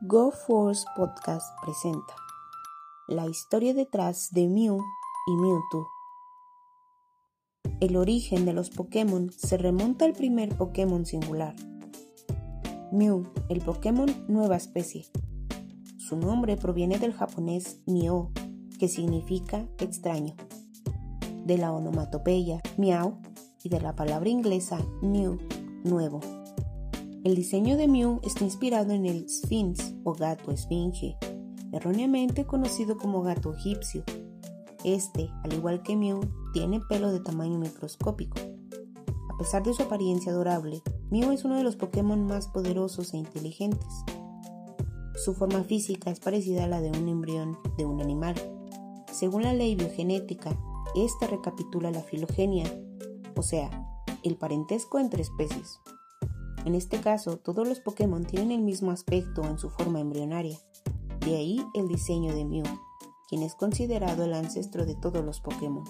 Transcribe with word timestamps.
Go 0.00 0.30
Force 0.30 0.86
Podcast 0.94 1.44
presenta 1.60 2.14
la 3.08 3.26
historia 3.26 3.74
detrás 3.74 4.28
de 4.30 4.46
Mew 4.46 4.78
y 5.26 5.36
Mewtwo. 5.36 5.88
El 7.80 7.96
origen 7.96 8.44
de 8.44 8.52
los 8.52 8.70
Pokémon 8.70 9.32
se 9.32 9.56
remonta 9.56 10.04
al 10.04 10.12
primer 10.12 10.56
Pokémon 10.56 11.04
singular, 11.04 11.56
Mew, 12.92 13.24
el 13.48 13.60
Pokémon 13.60 14.08
nueva 14.28 14.54
especie. 14.54 15.04
Su 15.96 16.16
nombre 16.16 16.56
proviene 16.56 17.00
del 17.00 17.12
japonés 17.12 17.80
Mio, 17.86 18.30
que 18.78 18.86
significa 18.86 19.66
extraño, 19.80 20.36
de 21.44 21.58
la 21.58 21.72
onomatopeya 21.72 22.60
Meow 22.76 23.20
y 23.64 23.68
de 23.68 23.80
la 23.80 23.96
palabra 23.96 24.28
inglesa 24.28 24.78
new, 25.02 25.38
nuevo. 25.82 26.37
El 27.28 27.34
diseño 27.34 27.76
de 27.76 27.88
Mew 27.88 28.20
está 28.22 28.44
inspirado 28.44 28.94
en 28.94 29.04
el 29.04 29.28
Sphinx 29.28 29.92
o 30.02 30.14
gato 30.14 30.50
esfinge, 30.50 31.18
erróneamente 31.72 32.46
conocido 32.46 32.96
como 32.96 33.20
gato 33.20 33.52
egipcio. 33.52 34.02
Este, 34.82 35.28
al 35.44 35.52
igual 35.52 35.82
que 35.82 35.94
Mew, 35.94 36.20
tiene 36.54 36.80
pelo 36.88 37.12
de 37.12 37.20
tamaño 37.20 37.58
microscópico. 37.58 38.38
A 39.30 39.36
pesar 39.36 39.62
de 39.62 39.74
su 39.74 39.82
apariencia 39.82 40.32
adorable, 40.32 40.80
Mew 41.10 41.30
es 41.30 41.44
uno 41.44 41.56
de 41.56 41.64
los 41.64 41.76
Pokémon 41.76 42.24
más 42.24 42.46
poderosos 42.46 43.12
e 43.12 43.18
inteligentes. 43.18 43.92
Su 45.22 45.34
forma 45.34 45.64
física 45.64 46.10
es 46.10 46.20
parecida 46.20 46.64
a 46.64 46.68
la 46.68 46.80
de 46.80 46.88
un 46.88 47.08
embrión 47.08 47.58
de 47.76 47.84
un 47.84 48.00
animal. 48.00 48.36
Según 49.12 49.42
la 49.42 49.52
ley 49.52 49.76
biogenética, 49.76 50.58
esta 50.96 51.26
recapitula 51.26 51.90
la 51.90 52.00
filogenia, 52.00 52.64
o 53.36 53.42
sea, 53.42 53.68
el 54.22 54.36
parentesco 54.36 54.98
entre 54.98 55.20
especies. 55.20 55.78
En 56.68 56.74
este 56.74 57.00
caso, 57.00 57.38
todos 57.38 57.66
los 57.66 57.80
Pokémon 57.80 58.26
tienen 58.26 58.52
el 58.52 58.60
mismo 58.60 58.90
aspecto 58.90 59.42
en 59.42 59.58
su 59.58 59.70
forma 59.70 60.00
embrionaria. 60.00 60.58
De 61.20 61.34
ahí 61.34 61.64
el 61.72 61.88
diseño 61.88 62.34
de 62.34 62.44
Mew, 62.44 62.66
quien 63.26 63.42
es 63.42 63.54
considerado 63.54 64.24
el 64.24 64.34
ancestro 64.34 64.84
de 64.84 64.94
todos 64.94 65.24
los 65.24 65.40
Pokémon. 65.40 65.84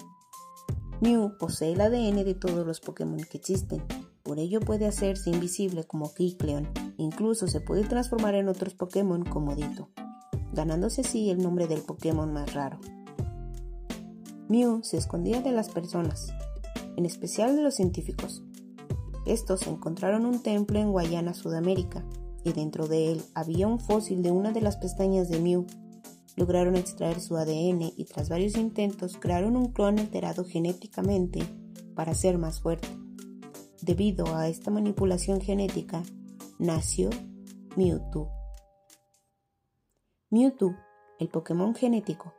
Mew 1.01 1.37
posee 1.37 1.73
el 1.73 1.81
ADN 1.81 2.23
de 2.23 2.33
todos 2.33 2.65
los 2.65 2.79
Pokémon 2.79 3.19
que 3.29 3.39
existen, 3.39 3.83
por 4.23 4.39
ello 4.39 4.61
puede 4.61 4.85
hacerse 4.85 5.29
invisible 5.29 5.83
como 5.83 6.13
Keycleon, 6.13 6.69
incluso 6.95 7.49
se 7.49 7.59
puede 7.59 7.83
transformar 7.83 8.35
en 8.35 8.47
otros 8.47 8.73
Pokémon 8.73 9.25
como 9.25 9.57
Ditto, 9.57 9.89
ganándose 10.53 11.01
así 11.01 11.29
el 11.29 11.43
nombre 11.43 11.67
del 11.67 11.81
Pokémon 11.81 12.31
más 12.31 12.53
raro. 12.53 12.79
Mew 14.47 14.79
se 14.83 14.95
escondía 14.95 15.41
de 15.41 15.51
las 15.51 15.67
personas, 15.67 16.31
en 16.95 17.05
especial 17.05 17.57
de 17.57 17.63
los 17.63 17.75
científicos, 17.75 18.43
estos 19.31 19.67
encontraron 19.67 20.25
un 20.25 20.41
templo 20.41 20.79
en 20.79 20.91
Guayana, 20.91 21.33
Sudamérica, 21.33 22.05
y 22.43 22.53
dentro 22.53 22.87
de 22.87 23.11
él 23.11 23.21
había 23.33 23.67
un 23.67 23.79
fósil 23.79 24.23
de 24.23 24.31
una 24.31 24.51
de 24.51 24.61
las 24.61 24.77
pestañas 24.77 25.29
de 25.29 25.39
Mew. 25.39 25.65
Lograron 26.35 26.75
extraer 26.75 27.19
su 27.19 27.35
ADN 27.37 27.91
y 27.95 28.05
tras 28.05 28.29
varios 28.29 28.55
intentos 28.55 29.17
crearon 29.17 29.57
un 29.57 29.73
clon 29.73 29.99
alterado 29.99 30.45
genéticamente 30.45 31.41
para 31.95 32.13
ser 32.13 32.37
más 32.37 32.61
fuerte. 32.61 32.87
Debido 33.81 34.35
a 34.35 34.47
esta 34.47 34.71
manipulación 34.71 35.41
genética, 35.41 36.03
nació 36.57 37.09
Mewtwo. 37.75 38.29
Mewtwo, 40.29 40.75
el 41.19 41.29
Pokémon 41.29 41.75
genético. 41.75 42.33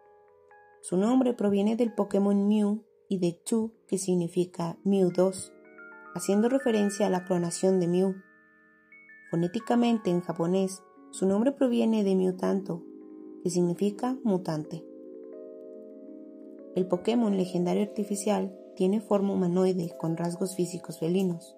Su 0.82 0.96
nombre 0.96 1.34
proviene 1.34 1.76
del 1.76 1.92
Pokémon 1.92 2.48
Mew 2.48 2.84
y 3.08 3.18
de 3.18 3.42
Chu, 3.44 3.74
que 3.86 3.98
significa 3.98 4.78
Mew 4.84 5.10
2 5.10 5.52
haciendo 6.14 6.48
referencia 6.48 7.06
a 7.06 7.10
la 7.10 7.24
clonación 7.24 7.80
de 7.80 7.88
Mew. 7.88 8.14
Fonéticamente 9.30 10.10
en 10.10 10.20
japonés, 10.20 10.82
su 11.10 11.26
nombre 11.26 11.52
proviene 11.52 12.04
de 12.04 12.16
Mewtanto, 12.16 12.82
que 13.42 13.50
significa 13.50 14.16
mutante. 14.22 14.84
El 16.76 16.86
Pokémon 16.86 17.36
legendario 17.36 17.82
artificial 17.82 18.56
tiene 18.76 19.00
forma 19.00 19.32
humanoide 19.32 19.96
con 19.98 20.16
rasgos 20.16 20.54
físicos 20.54 20.98
felinos. 20.98 21.56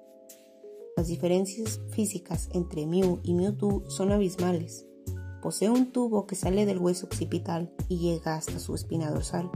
Las 0.96 1.08
diferencias 1.08 1.80
físicas 1.90 2.48
entre 2.52 2.86
Mew 2.86 3.20
y 3.22 3.34
Mewtwo 3.34 3.88
son 3.90 4.12
abismales. 4.12 4.86
Posee 5.42 5.70
un 5.70 5.92
tubo 5.92 6.26
que 6.26 6.34
sale 6.34 6.66
del 6.66 6.78
hueso 6.78 7.06
occipital 7.06 7.72
y 7.88 7.98
llega 7.98 8.36
hasta 8.36 8.58
su 8.58 8.74
espina 8.74 9.10
dorsal. 9.10 9.50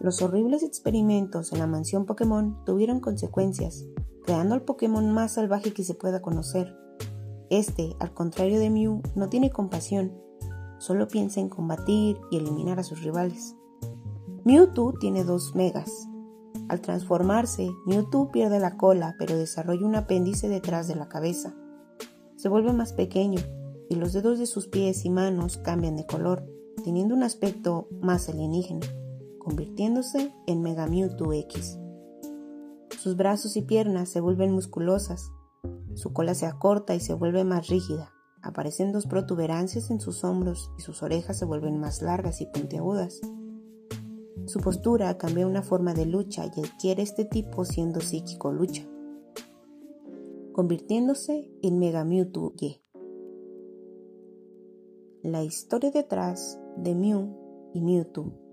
Los 0.00 0.22
horribles 0.22 0.62
experimentos 0.62 1.52
en 1.52 1.58
la 1.58 1.66
mansión 1.66 2.06
Pokémon 2.06 2.64
tuvieron 2.64 3.00
consecuencias, 3.00 3.84
creando 4.24 4.54
al 4.54 4.62
Pokémon 4.62 5.12
más 5.12 5.34
salvaje 5.34 5.74
que 5.74 5.84
se 5.84 5.92
pueda 5.92 6.22
conocer. 6.22 6.74
Este, 7.50 7.94
al 8.00 8.14
contrario 8.14 8.58
de 8.58 8.70
Mew, 8.70 9.02
no 9.14 9.28
tiene 9.28 9.50
compasión, 9.50 10.18
solo 10.78 11.06
piensa 11.06 11.40
en 11.40 11.50
combatir 11.50 12.16
y 12.30 12.38
eliminar 12.38 12.78
a 12.78 12.82
sus 12.82 13.02
rivales. 13.02 13.56
Mewtwo 14.42 14.94
tiene 14.98 15.22
dos 15.22 15.54
megas. 15.54 16.08
Al 16.70 16.80
transformarse, 16.80 17.68
Mewtwo 17.84 18.30
pierde 18.30 18.58
la 18.58 18.78
cola, 18.78 19.16
pero 19.18 19.36
desarrolla 19.36 19.84
un 19.84 19.96
apéndice 19.96 20.48
detrás 20.48 20.88
de 20.88 20.94
la 20.94 21.10
cabeza. 21.10 21.54
Se 22.36 22.48
vuelve 22.48 22.72
más 22.72 22.94
pequeño 22.94 23.40
y 23.90 23.96
los 23.96 24.14
dedos 24.14 24.38
de 24.38 24.46
sus 24.46 24.66
pies 24.66 25.04
y 25.04 25.10
manos 25.10 25.58
cambian 25.58 25.96
de 25.96 26.06
color, 26.06 26.46
teniendo 26.82 27.14
un 27.14 27.22
aspecto 27.22 27.86
más 28.00 28.30
alienígena 28.30 28.86
convirtiéndose 29.50 30.32
en 30.46 30.62
Mega 30.62 30.86
Mewtwo 30.86 31.32
X. 31.32 31.76
Sus 33.00 33.16
brazos 33.16 33.56
y 33.56 33.62
piernas 33.62 34.08
se 34.08 34.20
vuelven 34.20 34.52
musculosas, 34.52 35.32
su 35.94 36.12
cola 36.12 36.34
se 36.34 36.46
acorta 36.46 36.94
y 36.94 37.00
se 37.00 37.14
vuelve 37.14 37.42
más 37.42 37.66
rígida, 37.66 38.12
aparecen 38.42 38.92
dos 38.92 39.06
protuberancias 39.06 39.90
en 39.90 39.98
sus 39.98 40.22
hombros 40.22 40.70
y 40.78 40.82
sus 40.82 41.02
orejas 41.02 41.36
se 41.36 41.46
vuelven 41.46 41.80
más 41.80 42.00
largas 42.00 42.40
y 42.40 42.46
puntiagudas. 42.46 43.20
Su 44.46 44.60
postura 44.60 45.18
cambia 45.18 45.48
una 45.48 45.62
forma 45.62 45.94
de 45.94 46.06
lucha 46.06 46.44
y 46.46 46.60
adquiere 46.60 47.02
este 47.02 47.24
tipo 47.24 47.64
siendo 47.64 48.00
psíquico 48.00 48.52
lucha, 48.52 48.86
convirtiéndose 50.52 51.50
en 51.60 51.80
Mega 51.80 52.04
Mewtwo 52.04 52.52
Y. 52.60 52.80
La 55.24 55.42
historia 55.42 55.90
detrás 55.90 56.60
de 56.76 56.94
Mew 56.94 57.70
y 57.74 57.80
Mewtwo 57.80 58.49